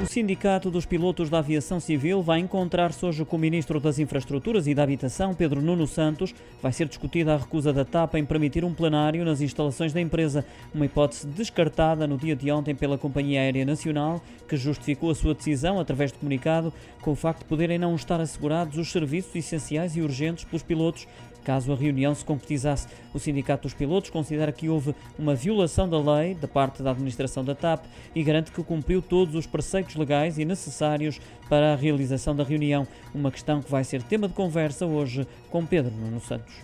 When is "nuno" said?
5.60-5.88, 35.92-36.20